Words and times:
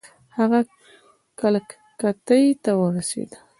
هغه 0.37 0.59
کلکتې 1.39 2.41
ته 2.63 2.71
ورسېدی. 2.81 3.37